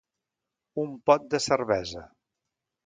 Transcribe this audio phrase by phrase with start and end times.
[0.85, 2.07] Un pot de cervesa.